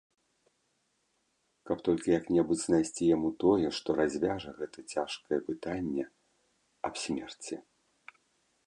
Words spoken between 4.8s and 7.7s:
цяжкае пытанне аб смерці!